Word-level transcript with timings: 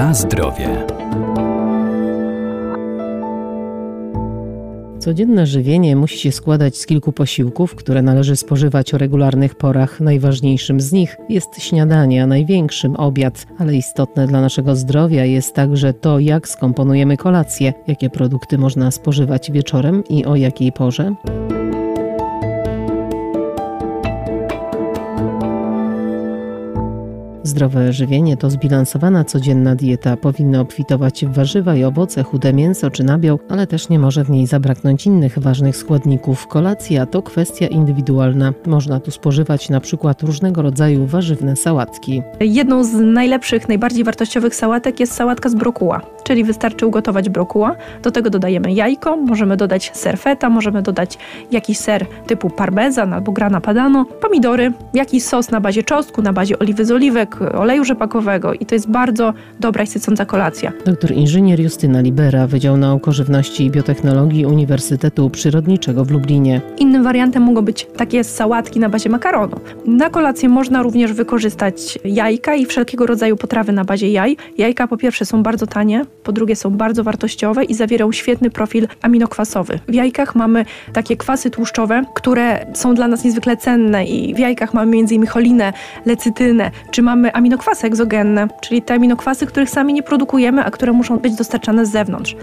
Na 0.00 0.14
zdrowie. 0.14 0.86
Codzienne 4.98 5.46
żywienie 5.46 5.96
musi 5.96 6.18
się 6.18 6.32
składać 6.32 6.76
z 6.76 6.86
kilku 6.86 7.12
posiłków, 7.12 7.74
które 7.74 8.02
należy 8.02 8.36
spożywać 8.36 8.94
o 8.94 8.98
regularnych 8.98 9.54
porach. 9.54 10.00
Najważniejszym 10.00 10.80
z 10.80 10.92
nich 10.92 11.16
jest 11.28 11.48
śniadanie, 11.58 12.22
a 12.22 12.26
największym 12.26 12.96
obiad, 12.96 13.46
ale 13.58 13.74
istotne 13.74 14.26
dla 14.26 14.40
naszego 14.40 14.76
zdrowia 14.76 15.24
jest 15.24 15.54
także 15.54 15.94
to, 15.94 16.18
jak 16.18 16.48
skomponujemy 16.48 17.16
kolację, 17.16 17.72
jakie 17.86 18.10
produkty 18.10 18.58
można 18.58 18.90
spożywać 18.90 19.50
wieczorem 19.50 20.04
i 20.08 20.24
o 20.24 20.36
jakiej 20.36 20.72
porze. 20.72 21.14
Zdrowe 27.50 27.92
żywienie 27.92 28.36
to 28.36 28.50
zbilansowana 28.50 29.24
codzienna 29.24 29.74
dieta. 29.74 30.16
Powinny 30.16 30.60
obfitować 30.60 31.24
w 31.24 31.32
warzywa 31.32 31.76
i 31.76 31.84
owoce, 31.84 32.22
chude 32.22 32.52
mięso 32.52 32.90
czy 32.90 33.04
nabiał, 33.04 33.38
ale 33.48 33.66
też 33.66 33.88
nie 33.88 33.98
może 33.98 34.24
w 34.24 34.30
niej 34.30 34.46
zabraknąć 34.46 35.06
innych 35.06 35.38
ważnych 35.38 35.76
składników. 35.76 36.46
Kolacja 36.46 37.06
to 37.06 37.22
kwestia 37.22 37.66
indywidualna. 37.66 38.52
Można 38.66 39.00
tu 39.00 39.10
spożywać 39.10 39.68
na 39.68 39.80
przykład 39.80 40.22
różnego 40.22 40.62
rodzaju 40.62 41.06
warzywne 41.06 41.56
sałatki. 41.56 42.22
Jedną 42.40 42.84
z 42.84 42.94
najlepszych, 42.94 43.68
najbardziej 43.68 44.04
wartościowych 44.04 44.54
sałatek 44.54 45.00
jest 45.00 45.12
sałatka 45.12 45.48
z 45.48 45.54
brokuła, 45.54 46.00
czyli 46.24 46.44
wystarczy 46.44 46.86
ugotować 46.86 47.28
brokuła. 47.28 47.76
Do 48.02 48.10
tego 48.10 48.30
dodajemy 48.30 48.72
jajko, 48.72 49.16
możemy 49.16 49.56
dodać 49.56 49.90
ser 49.94 50.18
feta, 50.18 50.50
możemy 50.50 50.82
dodać 50.82 51.18
jakiś 51.50 51.78
ser 51.78 52.06
typu 52.26 52.50
parmezan 52.50 53.12
albo 53.12 53.32
grana 53.32 53.60
padano, 53.60 54.04
pomidory, 54.04 54.72
jakiś 54.94 55.24
sos 55.24 55.50
na 55.50 55.60
bazie 55.60 55.82
czosnku, 55.82 56.22
na 56.22 56.32
bazie 56.32 56.58
oliwy 56.58 56.84
z 56.84 56.90
oliwek, 56.90 57.42
oleju 57.54 57.84
rzepakowego 57.84 58.54
i 58.54 58.66
to 58.66 58.74
jest 58.74 58.90
bardzo 58.90 59.34
dobra 59.60 59.84
i 59.84 59.86
sycąca 59.86 60.24
kolacja. 60.24 60.72
Doktor 60.84 61.12
inżynier 61.12 61.60
Justyna 61.60 62.00
Libera, 62.00 62.46
Wydział 62.46 62.76
Nauk 62.76 63.06
Żywności 63.08 63.64
i 63.64 63.70
Biotechnologii 63.70 64.46
Uniwersytetu 64.46 65.30
Przyrodniczego 65.30 66.04
w 66.04 66.10
Lublinie. 66.10 66.60
Innym 66.78 67.04
wariantem 67.04 67.42
mogą 67.42 67.62
być 67.62 67.86
takie 67.96 68.24
sałatki 68.24 68.80
na 68.80 68.88
bazie 68.88 69.10
makaronu. 69.10 69.56
Na 69.86 70.10
kolację 70.10 70.48
można 70.48 70.82
również 70.82 71.12
wykorzystać 71.12 71.98
jajka 72.04 72.54
i 72.54 72.66
wszelkiego 72.66 73.06
rodzaju 73.06 73.36
potrawy 73.36 73.72
na 73.72 73.84
bazie 73.84 74.08
jaj. 74.08 74.36
Jajka 74.58 74.86
po 74.86 74.96
pierwsze 74.96 75.24
są 75.24 75.42
bardzo 75.42 75.66
tanie, 75.66 76.04
po 76.22 76.32
drugie 76.32 76.56
są 76.56 76.70
bardzo 76.70 77.04
wartościowe 77.04 77.64
i 77.64 77.74
zawierają 77.74 78.12
świetny 78.12 78.50
profil 78.50 78.88
aminokwasowy. 79.02 79.78
W 79.88 79.94
jajkach 79.94 80.34
mamy 80.34 80.64
takie 80.92 81.16
kwasy 81.16 81.50
tłuszczowe, 81.50 82.04
które 82.14 82.66
są 82.74 82.94
dla 82.94 83.08
nas 83.08 83.24
niezwykle 83.24 83.56
cenne 83.56 84.04
i 84.04 84.34
w 84.34 84.38
jajkach 84.38 84.74
mamy 84.74 84.96
m.in. 84.96 85.26
cholinę, 85.26 85.72
lecytynę, 86.06 86.70
czy 86.90 87.02
mamy 87.02 87.32
aminokwasy 87.32 87.86
egzogenne, 87.86 88.48
czyli 88.60 88.82
te 88.82 88.94
aminokwasy, 88.94 89.46
których 89.46 89.70
sami 89.70 89.94
nie 89.94 90.02
produkujemy, 90.02 90.64
a 90.64 90.70
które 90.70 90.92
muszą 90.92 91.18
być 91.18 91.34
dostarczane 91.34 91.86
z 91.86 91.90
zewnątrz. 91.90 92.36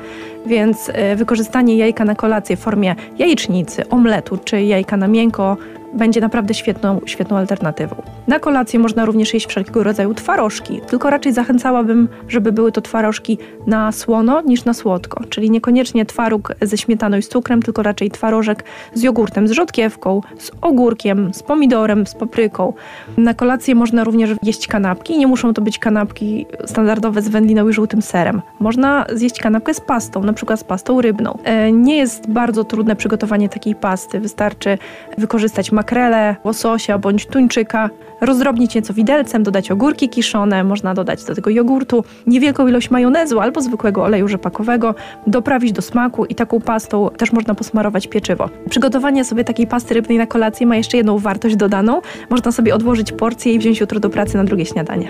Więc 0.45 0.91
e, 0.93 1.15
wykorzystanie 1.15 1.77
jajka 1.77 2.05
na 2.05 2.15
kolację 2.15 2.57
w 2.57 2.59
formie 2.59 2.95
jajecznicy, 3.19 3.89
omletu 3.89 4.37
czy 4.37 4.61
jajka 4.61 4.97
na 4.97 5.07
miękko 5.07 5.57
będzie 5.93 6.21
naprawdę 6.21 6.53
świetną, 6.53 7.01
świetną 7.05 7.37
alternatywą. 7.37 7.95
Na 8.27 8.39
kolację 8.39 8.79
można 8.79 9.05
również 9.05 9.33
jeść 9.33 9.47
wszelkiego 9.47 9.83
rodzaju 9.83 10.13
twarożki, 10.13 10.81
tylko 10.87 11.09
raczej 11.09 11.33
zachęcałabym, 11.33 12.07
żeby 12.27 12.51
były 12.51 12.71
to 12.71 12.81
twarożki 12.81 13.37
na 13.67 13.91
słono 13.91 14.41
niż 14.41 14.65
na 14.65 14.73
słodko, 14.73 15.23
czyli 15.29 15.51
niekoniecznie 15.51 16.05
twaróg 16.05 16.53
ze 16.61 16.77
śmietaną 16.77 17.17
i 17.17 17.21
z 17.21 17.29
cukrem, 17.29 17.61
tylko 17.61 17.83
raczej 17.83 18.11
twarożek 18.11 18.63
z 18.93 19.03
jogurtem, 19.03 19.47
z 19.47 19.51
rzodkiewką, 19.51 20.21
z 20.37 20.51
ogórkiem, 20.61 21.33
z 21.33 21.43
pomidorem, 21.43 22.07
z 22.07 22.15
papryką. 22.15 22.73
Na 23.17 23.33
kolację 23.33 23.75
można 23.75 24.03
również 24.03 24.29
jeść 24.43 24.67
kanapki, 24.67 25.17
nie 25.17 25.27
muszą 25.27 25.53
to 25.53 25.61
być 25.61 25.79
kanapki 25.79 26.45
standardowe 26.65 27.21
z 27.21 27.29
wędliną 27.29 27.69
i 27.69 27.73
żółtym 27.73 28.01
serem. 28.01 28.41
Można 28.59 29.05
zjeść 29.13 29.39
kanapkę 29.39 29.73
z 29.73 29.81
pastą, 29.81 30.23
na 30.23 30.33
przykład 30.33 30.59
z 30.59 30.63
pastą 30.63 31.01
rybną. 31.01 31.37
E, 31.43 31.71
nie 31.71 31.97
jest 31.97 32.29
bardzo 32.29 32.63
trudne 32.63 32.95
przygotowanie 32.95 33.49
takiej 33.49 33.75
pasty, 33.75 34.19
wystarczy 34.19 34.77
wykorzystać 35.17 35.71
makrele, 35.77 36.35
łososia 36.43 36.97
bądź 36.97 37.25
tuńczyka, 37.25 37.89
rozdrobnić 38.21 38.75
nieco 38.75 38.93
widelcem, 38.93 39.43
dodać 39.43 39.71
ogórki 39.71 40.09
kiszone, 40.09 40.63
można 40.63 40.93
dodać 40.93 41.23
do 41.23 41.35
tego 41.35 41.49
jogurtu, 41.49 42.03
niewielką 42.27 42.67
ilość 42.67 42.89
majonezu 42.91 43.39
albo 43.39 43.61
zwykłego 43.61 44.03
oleju 44.03 44.27
rzepakowego, 44.27 44.95
doprawić 45.27 45.71
do 45.71 45.81
smaku 45.81 46.25
i 46.25 46.35
taką 46.35 46.61
pastą 46.61 47.09
też 47.17 47.31
można 47.31 47.55
posmarować 47.55 48.07
pieczywo. 48.07 48.49
Przygotowanie 48.69 49.25
sobie 49.25 49.43
takiej 49.43 49.67
pasty 49.67 49.93
rybnej 49.93 50.17
na 50.17 50.25
kolację 50.25 50.67
ma 50.67 50.75
jeszcze 50.75 50.97
jedną 50.97 51.17
wartość 51.17 51.55
dodaną. 51.55 52.01
Można 52.29 52.51
sobie 52.51 52.75
odłożyć 52.75 53.11
porcję 53.11 53.53
i 53.53 53.59
wziąć 53.59 53.79
jutro 53.79 53.99
do 53.99 54.09
pracy 54.09 54.37
na 54.37 54.43
drugie 54.43 54.65
śniadanie. 54.65 55.09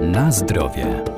Na 0.00 0.32
zdrowie. 0.32 1.11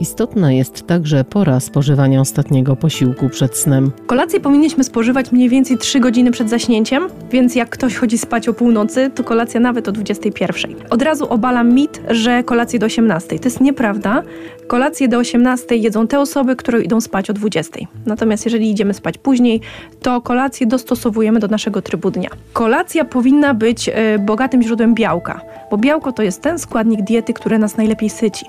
Istotna 0.00 0.52
jest 0.52 0.86
także 0.86 1.24
pora 1.24 1.60
spożywania 1.60 2.20
ostatniego 2.20 2.76
posiłku 2.76 3.28
przed 3.28 3.56
snem. 3.56 3.90
Kolację 4.06 4.40
powinniśmy 4.40 4.84
spożywać 4.84 5.32
mniej 5.32 5.48
więcej 5.48 5.78
3 5.78 6.00
godziny 6.00 6.30
przed 6.30 6.50
zaśnięciem, 6.50 7.08
więc 7.30 7.54
jak 7.54 7.68
ktoś 7.68 7.96
chodzi 7.96 8.18
spać 8.18 8.48
o 8.48 8.54
północy, 8.54 9.10
to 9.14 9.24
kolacja 9.24 9.60
nawet 9.60 9.88
o 9.88 9.92
21. 9.92 10.74
Od 10.90 11.02
razu 11.02 11.26
obalam 11.28 11.74
mit, 11.74 12.02
że 12.10 12.42
kolację 12.44 12.78
do 12.78 12.86
18. 12.86 13.38
To 13.38 13.44
jest 13.44 13.60
nieprawda. 13.60 14.22
Kolację 14.66 15.08
do 15.08 15.18
18 15.18 15.76
jedzą 15.76 16.06
te 16.06 16.20
osoby, 16.20 16.56
które 16.56 16.82
idą 16.82 17.00
spać 17.00 17.30
o 17.30 17.32
20. 17.32 17.78
Natomiast 18.06 18.44
jeżeli 18.44 18.70
idziemy 18.70 18.94
spać 18.94 19.18
później, 19.18 19.60
to 20.02 20.20
kolację 20.20 20.66
dostosowujemy 20.66 21.40
do 21.40 21.48
naszego 21.48 21.82
trybu 21.82 22.10
dnia. 22.10 22.30
Kolacja 22.52 23.04
powinna 23.04 23.54
być 23.54 23.88
y, 23.88 23.92
bogatym 24.18 24.62
źródłem 24.62 24.94
białka, 24.94 25.40
bo 25.70 25.76
białko 25.76 26.12
to 26.12 26.22
jest 26.22 26.42
ten 26.42 26.58
składnik 26.58 27.02
diety, 27.02 27.32
który 27.32 27.58
nas 27.58 27.76
najlepiej 27.76 28.10
syci 28.10 28.46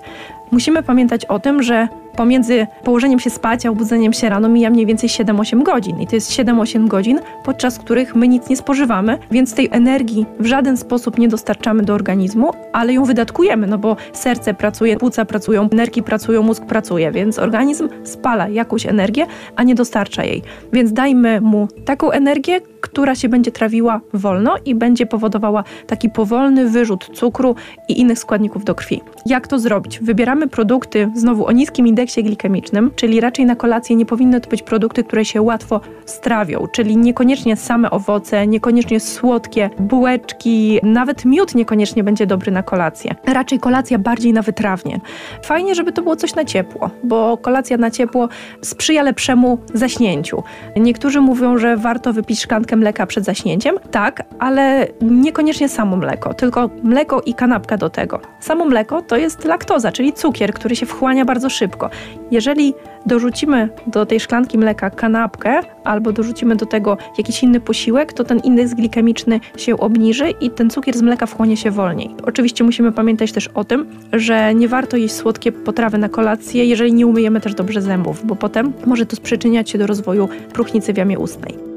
musimy 0.52 0.84
pamiętać 0.84 1.26
o 1.26 1.40
tym, 1.40 1.64
że 1.64 1.88
pomiędzy 2.16 2.68
położeniem 2.84 3.20
się 3.20 3.30
spać 3.30 3.66
a 3.66 3.70
obudzeniem 3.70 4.14
się 4.14 4.30
rano 4.30 4.50
mija 4.50 4.70
mniej 4.70 4.86
więcej 4.86 5.10
7-8 5.10 5.64
godzin. 5.64 6.00
I 6.02 6.08
to 6.08 6.16
jest 6.16 6.32
7-8 6.32 6.88
godzin, 6.88 7.20
podczas 7.44 7.80
których 7.80 8.16
my 8.16 8.28
nic 8.28 8.50
nie 8.50 8.58
spożywamy, 8.58 9.18
więc 9.32 9.56
tej 9.56 9.70
energii 9.72 10.26
w 10.40 10.46
żaden 10.46 10.78
sposób 10.78 11.18
nie 11.18 11.28
dostarczamy 11.28 11.84
do 11.84 11.94
organizmu, 11.94 12.52
ale 12.74 12.94
ją 12.94 13.06
wydatkujemy, 13.06 13.68
no 13.68 13.78
bo 13.78 13.96
serce 14.14 14.54
pracuje, 14.54 14.98
płuca 14.98 15.26
pracują, 15.26 15.70
nerki 15.72 16.04
pracują, 16.04 16.44
mózg 16.44 16.66
pracuje, 16.66 17.12
więc 17.12 17.40
organizm 17.40 17.90
spala 18.04 18.48
jakąś 18.50 18.86
energię, 18.86 19.26
a 19.56 19.64
nie 19.64 19.76
dostarcza 19.76 20.24
jej. 20.24 20.42
Więc 20.74 20.94
dajmy 20.94 21.42
mu 21.42 21.68
taką 21.86 22.12
energię, 22.12 22.62
która 22.92 23.16
się 23.16 23.30
będzie 23.30 23.52
trawiła 23.52 24.02
wolno 24.14 24.56
i 24.66 24.76
będzie 24.76 25.06
powodowała 25.06 25.64
taki 25.88 26.10
powolny 26.10 26.70
wyrzut 26.70 27.10
cukru 27.14 27.56
i 27.88 28.00
innych 28.00 28.20
składników 28.20 28.66
do 28.66 28.76
krwi. 28.76 29.02
Jak 29.26 29.48
to 29.48 29.60
zrobić? 29.60 30.00
Wybieramy 30.00 30.48
produkty 30.48 31.12
znowu 31.16 31.46
o 31.46 31.52
niskim 31.52 31.88
indeksie 31.88 32.24
glikemicznym, 32.24 32.92
czyli 32.96 33.20
raczej 33.20 33.46
na 33.46 33.56
kolację 33.56 33.96
nie 33.96 34.06
powinny 34.06 34.42
to 34.42 34.50
być 34.50 34.64
produkty, 34.64 35.04
które 35.04 35.26
się 35.26 35.42
łatwo 35.42 35.82
strawią, 36.06 36.68
czyli 36.72 36.98
niekoniecznie 36.98 37.56
same 37.56 37.92
owoce, 37.92 38.48
niekoniecznie 38.48 39.00
słodkie 39.00 39.70
bułeczki, 39.80 40.80
nawet 40.84 41.26
miód 41.26 41.56
niekoniecznie 41.56 42.04
będzie 42.04 42.28
dobry 42.28 42.52
na 42.52 42.64
kolację. 42.64 43.16
Raczej 43.26 43.60
kolacja 43.60 44.00
bardziej 44.00 44.34
na 44.34 44.42
wytrawnie. 44.42 45.00
Fajnie, 45.44 45.76
żeby 45.76 45.92
to 45.92 46.02
było 46.02 46.16
coś 46.16 46.36
na 46.36 46.46
ciepło, 46.46 46.90
bo 47.04 47.38
kolacja 47.38 47.78
na 47.78 47.92
ciepło 47.92 48.30
sprzyja 48.62 49.04
lepszemu 49.04 49.58
zaśnięciu. 49.74 50.44
Niektórzy 50.76 51.22
mówią, 51.22 51.58
że 51.58 51.78
warto 51.78 52.14
wypić 52.14 52.42
szklankę 52.42 52.78
mleka 52.82 53.06
przed 53.06 53.26
zaśnięciem. 53.26 53.76
Tak, 53.92 54.24
ale 54.40 54.88
niekoniecznie 55.02 55.70
samo 55.70 55.98
mleko, 55.98 56.34
tylko 56.34 56.70
mleko 56.84 57.22
i 57.22 57.34
kanapka 57.34 57.78
do 57.78 57.90
tego. 57.90 58.20
Samo 58.40 58.66
mleko 58.66 59.02
to 59.02 59.18
jest 59.18 59.46
laktoza, 59.46 59.92
czyli 59.92 60.14
cukier, 60.14 60.54
który 60.54 60.76
się 60.76 60.86
wchłania 60.86 61.26
bardzo 61.26 61.50
szybko. 61.50 61.90
Jeżeli 62.32 62.74
dorzucimy 63.06 63.70
do 63.88 64.06
tej 64.06 64.20
szklanki 64.20 64.58
mleka 64.58 64.90
kanapkę 64.90 65.60
albo 65.84 66.12
dorzucimy 66.12 66.56
do 66.56 66.66
tego 66.66 66.98
jakiś 67.18 67.44
inny 67.44 67.60
posiłek, 67.60 68.14
to 68.14 68.24
ten 68.24 68.40
indeks 68.40 68.74
glikemiczny 68.74 69.40
się 69.58 69.78
obniży 69.78 70.30
i 70.30 70.50
ten 70.50 70.70
cukier 70.70 70.98
z 70.98 71.02
mleka 71.02 71.26
wchłonie 71.26 71.58
się 71.58 71.72
wolniej. 71.72 72.16
Oczywiście 72.24 72.64
musimy 72.64 72.92
pamiętać 72.92 73.32
też 73.32 73.48
o 73.48 73.64
tym, 73.64 73.86
że 74.14 74.56
nie 74.56 74.68
warto 74.68 74.98
jeść 74.98 75.16
słodkie 75.16 75.52
potrawy 75.52 75.98
na 75.98 76.10
kolację, 76.10 76.66
jeżeli 76.66 76.94
nie 76.94 77.08
umyjemy 77.08 77.42
też 77.42 77.54
dobrze 77.54 77.82
zębów, 77.82 78.26
bo 78.26 78.36
potem 78.36 78.74
może 78.86 79.06
to 79.06 79.18
przyczyniać 79.22 79.70
się 79.70 79.78
do 79.78 79.88
rozwoju 79.88 80.30
próchnicy 80.54 80.94
w 80.94 80.98
jamie 80.98 81.20
ustnej. 81.20 81.71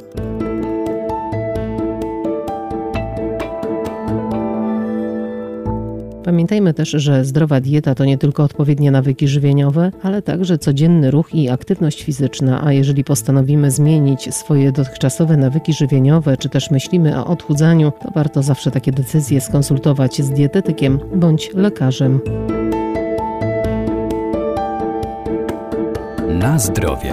Pamiętajmy 6.25 6.75
też, 6.75 6.91
że 6.91 7.25
zdrowa 7.25 7.61
dieta 7.61 7.95
to 7.95 8.05
nie 8.05 8.19
tylko 8.19 8.43
odpowiednie 8.43 8.91
nawyki 8.91 9.29
żywieniowe, 9.29 9.91
ale 10.03 10.23
także 10.23 10.59
codzienny 10.59 11.11
ruch 11.11 11.35
i 11.35 11.51
aktywność 11.51 12.03
fizyczna, 12.03 12.65
a 12.65 12.73
jeżeli 12.73 13.05
postanowimy 13.05 13.71
zmienić 13.71 14.35
swoje 14.35 14.73
dotychczasowe 14.73 15.37
nawyki 15.37 15.73
żywieniowe, 15.73 16.37
czy 16.37 16.49
też 16.49 16.71
myślimy 16.71 17.19
o 17.19 17.27
odchudzaniu, 17.27 17.93
to 18.03 18.11
warto 18.15 18.43
zawsze 18.43 18.71
takie 18.71 18.93
decyzje 18.93 19.41
skonsultować 19.41 20.23
z 20.23 20.31
dietetykiem 20.31 20.99
bądź 21.15 21.51
lekarzem. 21.55 22.21
Na 26.29 26.59
zdrowie. 26.59 27.13